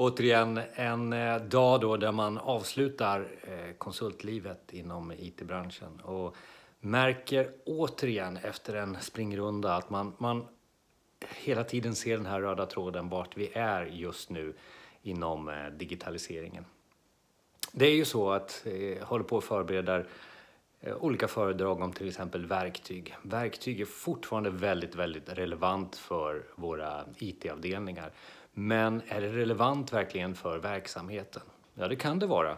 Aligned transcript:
Återigen 0.00 0.60
en 0.74 1.12
eh, 1.12 1.36
dag 1.36 1.80
då 1.80 1.96
där 1.96 2.12
man 2.12 2.38
avslutar 2.38 3.28
eh, 3.42 3.74
konsultlivet 3.78 4.72
inom 4.72 5.12
IT-branschen 5.12 6.00
och 6.00 6.36
märker 6.80 7.50
återigen 7.64 8.36
efter 8.36 8.74
en 8.74 8.96
springrunda 9.00 9.74
att 9.74 9.90
man, 9.90 10.12
man 10.18 10.46
hela 11.28 11.64
tiden 11.64 11.94
ser 11.94 12.16
den 12.16 12.26
här 12.26 12.40
röda 12.40 12.66
tråden 12.66 13.08
vart 13.08 13.36
vi 13.36 13.50
är 13.54 13.86
just 13.86 14.30
nu 14.30 14.54
inom 15.02 15.48
eh, 15.48 15.66
digitaliseringen. 15.66 16.64
Det 17.72 17.86
är 17.86 17.94
ju 17.94 18.04
så 18.04 18.30
att 18.30 18.66
jag 18.98 19.06
håller 19.06 19.24
på 19.24 19.36
och 19.36 19.44
förbereder 19.44 20.06
olika 21.00 21.28
föredrag 21.28 21.82
om 21.82 21.92
till 21.92 22.08
exempel 22.08 22.46
verktyg. 22.46 23.16
Verktyg 23.22 23.80
är 23.80 23.84
fortfarande 23.84 24.50
väldigt, 24.50 24.94
väldigt 24.94 25.28
relevant 25.28 25.96
för 25.96 26.42
våra 26.56 27.04
IT-avdelningar. 27.18 28.12
Men 28.60 29.02
är 29.08 29.20
det 29.20 29.28
relevant 29.28 29.92
verkligen 29.92 30.34
för 30.34 30.58
verksamheten? 30.58 31.42
Ja, 31.74 31.88
det 31.88 31.96
kan 31.96 32.18
det 32.18 32.26
vara. 32.26 32.56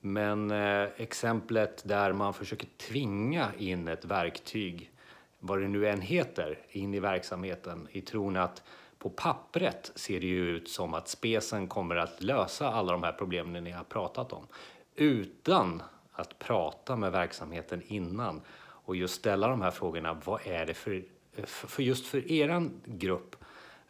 Men 0.00 0.50
eh, 0.50 0.88
exemplet 0.96 1.82
där 1.84 2.12
man 2.12 2.34
försöker 2.34 2.68
tvinga 2.76 3.48
in 3.58 3.88
ett 3.88 4.04
verktyg, 4.04 4.92
vad 5.38 5.60
det 5.60 5.68
nu 5.68 5.88
än 5.88 6.00
heter, 6.00 6.58
in 6.70 6.94
i 6.94 7.00
verksamheten 7.00 7.88
i 7.90 8.00
tron 8.00 8.36
att 8.36 8.62
på 8.98 9.10
pappret 9.10 9.92
ser 9.94 10.20
det 10.20 10.26
ju 10.26 10.48
ut 10.48 10.68
som 10.68 10.94
att 10.94 11.08
spesen 11.08 11.68
kommer 11.68 11.96
att 11.96 12.22
lösa 12.22 12.68
alla 12.68 12.92
de 12.92 13.02
här 13.02 13.12
problemen 13.12 13.64
ni 13.64 13.70
har 13.70 13.84
pratat 13.84 14.32
om 14.32 14.46
utan 14.94 15.82
att 16.12 16.38
prata 16.38 16.96
med 16.96 17.12
verksamheten 17.12 17.82
innan 17.86 18.40
och 18.58 18.96
just 18.96 19.14
ställa 19.14 19.48
de 19.48 19.62
här 19.62 19.70
frågorna. 19.70 20.20
Vad 20.24 20.46
är 20.46 20.66
det 20.66 20.74
för, 20.74 21.04
för 21.44 21.82
just 21.82 22.06
för 22.06 22.32
eran 22.32 22.80
grupp? 22.84 23.36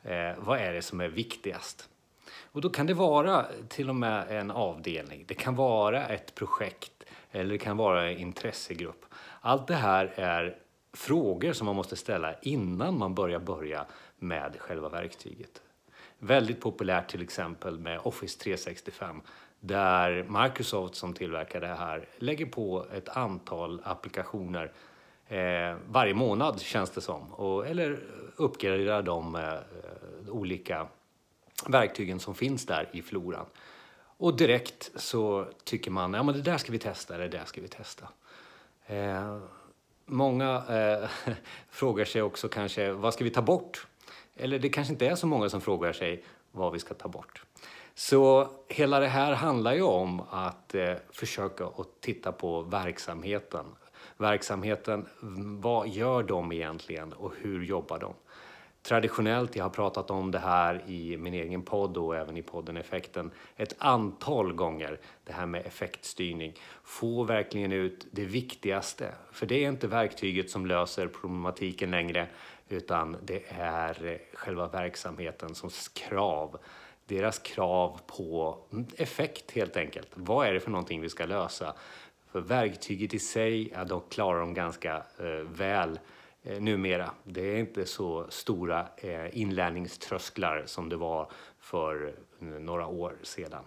Eh, 0.02 0.32
vad 0.38 0.58
är 0.58 0.72
det 0.72 0.82
som 0.82 1.00
är 1.00 1.08
viktigast? 1.08 1.88
Och 2.52 2.60
då 2.60 2.70
kan 2.70 2.86
det 2.86 2.94
vara 2.94 3.46
till 3.68 3.88
och 3.88 3.96
med 3.96 4.30
en 4.30 4.50
avdelning. 4.50 5.24
Det 5.28 5.34
kan 5.34 5.54
vara 5.54 6.06
ett 6.06 6.34
projekt 6.34 7.04
eller 7.30 7.50
det 7.50 7.58
kan 7.58 7.76
vara 7.76 8.10
en 8.10 8.18
intressegrupp. 8.18 9.04
Allt 9.40 9.66
det 9.66 9.74
här 9.74 10.12
är 10.16 10.56
frågor 10.92 11.52
som 11.52 11.66
man 11.66 11.76
måste 11.76 11.96
ställa 11.96 12.34
innan 12.42 12.98
man 12.98 13.14
börjar 13.14 13.38
börja 13.38 13.86
med 14.18 14.56
själva 14.58 14.88
verktyget. 14.88 15.62
Väldigt 16.18 16.60
populärt 16.60 17.08
till 17.08 17.22
exempel 17.22 17.78
med 17.78 18.00
Office 18.02 18.38
365 18.38 19.20
där 19.60 20.42
Microsoft 20.42 20.94
som 20.94 21.14
tillverkar 21.14 21.60
det 21.60 21.66
här 21.66 22.08
lägger 22.18 22.46
på 22.46 22.86
ett 22.92 23.08
antal 23.08 23.80
applikationer 23.84 24.72
eh, 25.28 25.76
varje 25.88 26.14
månad 26.14 26.60
känns 26.60 26.90
det 26.90 27.00
som. 27.00 27.34
Och, 27.34 27.66
eller 27.66 28.00
uppgradera 28.36 29.02
de 29.02 29.34
eh, 29.34 29.58
olika 30.28 30.86
verktygen 31.66 32.20
som 32.20 32.34
finns 32.34 32.66
där 32.66 32.88
i 32.92 33.02
floran. 33.02 33.46
Och 34.20 34.36
direkt 34.36 34.90
så 34.94 35.46
tycker 35.64 35.90
man 35.90 36.14
ja 36.14 36.22
det 36.22 36.42
där 36.42 36.58
ska 36.58 36.72
vi 36.72 36.78
testa, 36.78 37.18
det 37.18 37.28
där 37.28 37.44
ska 37.44 37.60
vi 37.60 37.68
testa. 37.68 38.08
Eh, 38.86 39.38
många 40.06 40.62
eh, 40.68 41.32
frågar 41.70 42.04
sig 42.04 42.22
också 42.22 42.48
kanske 42.48 42.92
vad 42.92 43.14
ska 43.14 43.24
vi 43.24 43.30
ta 43.30 43.42
bort? 43.42 43.86
Eller 44.36 44.58
det 44.58 44.68
kanske 44.68 44.92
inte 44.92 45.06
är 45.06 45.14
så 45.14 45.26
många 45.26 45.48
som 45.48 45.60
frågar 45.60 45.92
sig 45.92 46.24
vad 46.52 46.72
vi 46.72 46.78
ska 46.78 46.94
ta 46.94 47.08
bort. 47.08 47.42
Så 47.94 48.50
hela 48.68 49.00
det 49.00 49.08
här 49.08 49.32
handlar 49.32 49.74
ju 49.74 49.82
om 49.82 50.22
att 50.30 50.74
eh, 50.74 50.94
försöka 51.10 51.66
att 51.66 52.00
titta 52.00 52.32
på 52.32 52.62
verksamheten. 52.62 53.66
Verksamheten, 54.18 55.06
vad 55.60 55.88
gör 55.88 56.22
de 56.22 56.52
egentligen 56.52 57.12
och 57.12 57.32
hur 57.40 57.64
jobbar 57.64 57.98
de? 57.98 58.14
Traditionellt, 58.82 59.56
jag 59.56 59.64
har 59.64 59.70
pratat 59.70 60.10
om 60.10 60.30
det 60.30 60.38
här 60.38 60.84
i 60.86 61.16
min 61.16 61.34
egen 61.34 61.62
podd 61.62 61.96
och 61.96 62.16
även 62.16 62.36
i 62.36 62.42
podden 62.42 62.76
Effekten 62.76 63.30
ett 63.56 63.74
antal 63.78 64.52
gånger, 64.52 65.00
det 65.24 65.32
här 65.32 65.46
med 65.46 65.66
effektstyrning. 65.66 66.54
Få 66.84 67.22
verkligen 67.22 67.72
ut 67.72 68.06
det 68.10 68.24
viktigaste, 68.24 69.14
för 69.32 69.46
det 69.46 69.64
är 69.64 69.68
inte 69.68 69.86
verktyget 69.86 70.50
som 70.50 70.66
löser 70.66 71.06
problematiken 71.06 71.90
längre 71.90 72.26
utan 72.68 73.16
det 73.22 73.44
är 73.48 74.06
eh, 74.06 74.18
själva 74.34 74.68
verksamheten 74.68 75.54
som 75.54 75.70
krav 75.94 76.58
deras 77.06 77.38
krav 77.38 78.00
på 78.06 78.58
effekt 78.96 79.50
helt 79.50 79.76
enkelt. 79.76 80.08
Vad 80.14 80.46
är 80.46 80.52
det 80.52 80.60
för 80.60 80.70
någonting 80.70 81.00
vi 81.00 81.08
ska 81.08 81.26
lösa? 81.26 81.74
För 82.32 82.40
verktyget 82.40 83.14
i 83.14 83.18
sig, 83.18 83.70
ja, 83.72 83.84
de 83.84 84.00
klarar 84.08 84.40
de 84.40 84.54
ganska 84.54 84.96
eh, 84.96 85.26
väl 85.52 85.98
eh, 86.42 86.60
numera. 86.60 87.10
Det 87.24 87.40
är 87.40 87.58
inte 87.58 87.86
så 87.86 88.26
stora 88.28 88.86
eh, 88.96 89.38
inlärningströsklar 89.38 90.62
som 90.66 90.88
det 90.88 90.96
var 90.96 91.30
för 91.60 92.14
eh, 92.40 92.46
några 92.46 92.86
år 92.86 93.16
sedan. 93.22 93.64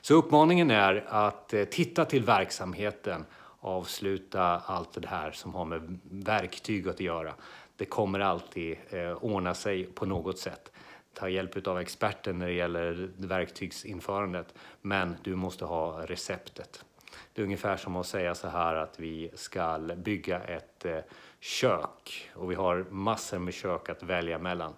Så 0.00 0.14
uppmaningen 0.14 0.70
är 0.70 1.04
att 1.08 1.54
eh, 1.54 1.64
titta 1.64 2.04
till 2.04 2.24
verksamheten, 2.24 3.24
avsluta 3.60 4.42
allt 4.42 5.02
det 5.02 5.08
här 5.08 5.30
som 5.30 5.54
har 5.54 5.64
med 5.64 5.98
verktyg 6.10 6.88
att 6.88 7.00
göra. 7.00 7.34
Det 7.76 7.84
kommer 7.84 8.20
alltid 8.20 8.76
eh, 8.90 9.12
ordna 9.12 9.54
sig 9.54 9.84
på 9.84 10.06
något 10.06 10.38
sätt 10.38 10.72
ta 11.18 11.28
hjälp 11.28 11.66
av 11.66 11.78
experten 11.78 12.38
när 12.38 12.46
det 12.46 12.52
gäller 12.52 13.10
verktygsinförandet. 13.16 14.54
Men 14.82 15.16
du 15.22 15.34
måste 15.34 15.64
ha 15.64 16.06
receptet. 16.06 16.84
Det 17.32 17.42
är 17.42 17.44
ungefär 17.44 17.76
som 17.76 17.96
att 17.96 18.06
säga 18.06 18.34
så 18.34 18.48
här 18.48 18.74
att 18.74 19.00
vi 19.00 19.30
ska 19.34 19.78
bygga 19.96 20.40
ett 20.40 20.84
eh, 20.84 20.98
kök 21.40 22.30
och 22.34 22.50
vi 22.50 22.54
har 22.54 22.84
massor 22.90 23.38
med 23.38 23.54
kök 23.54 23.88
att 23.88 24.02
välja 24.02 24.38
mellan. 24.38 24.72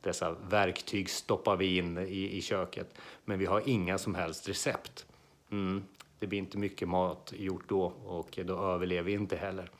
Dessa 0.00 0.36
verktyg 0.48 1.10
stoppar 1.10 1.56
vi 1.56 1.76
in 1.76 1.98
i, 1.98 2.36
i 2.36 2.42
köket, 2.42 2.94
men 3.24 3.38
vi 3.38 3.46
har 3.46 3.62
inga 3.66 3.98
som 3.98 4.14
helst 4.14 4.48
recept. 4.48 5.06
Mm, 5.50 5.84
det 6.18 6.26
blir 6.26 6.38
inte 6.38 6.58
mycket 6.58 6.88
mat 6.88 7.32
gjort 7.36 7.68
då 7.68 7.92
och 8.06 8.38
då 8.44 8.58
överlever 8.58 9.02
vi 9.02 9.12
inte 9.12 9.36
heller. 9.36 9.70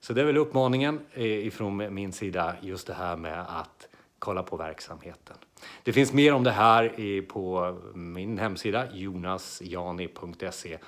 Så 0.00 0.12
det 0.12 0.20
är 0.20 0.24
väl 0.24 0.36
uppmaningen 0.36 1.00
eh, 1.12 1.46
ifrån 1.46 1.94
min 1.94 2.12
sida, 2.12 2.56
just 2.62 2.86
det 2.86 2.94
här 2.94 3.16
med 3.16 3.40
att 3.40 3.88
kolla 4.18 4.42
på 4.42 4.56
verksamheten. 4.56 5.36
Det 5.82 5.92
finns 5.92 6.12
mer 6.12 6.34
om 6.34 6.44
det 6.44 6.50
här 6.50 7.22
på 7.22 7.76
min 7.94 8.38
hemsida 8.38 8.92
jonasjani.se. 8.92 10.78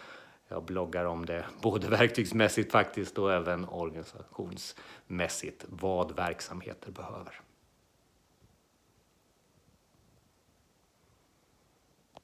Jag 0.53 0.65
bloggar 0.65 1.05
om 1.05 1.27
det 1.27 1.45
både 1.63 1.89
verktygsmässigt 1.89 2.73
faktiskt 2.73 3.19
och 3.19 3.33
även 3.33 3.69
organisationsmässigt, 3.69 5.65
vad 5.69 6.17
verksamheter 6.17 6.93
behöver. 6.93 7.41